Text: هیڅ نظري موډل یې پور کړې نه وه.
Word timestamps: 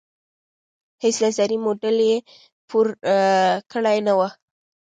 هیڅ 1.03 1.15
نظري 1.25 1.57
موډل 1.65 1.97
یې 2.09 2.17
پور 2.69 2.87
کړې 3.71 3.97
نه 4.07 4.13
وه. 4.17 4.29